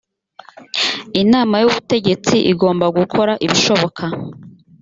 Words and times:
inama 1.21 1.55
y 1.61 1.65
ubutegetsi 1.69 2.35
igomba 2.51 2.85
gukora 2.97 3.33
ibishoboka 3.45 4.03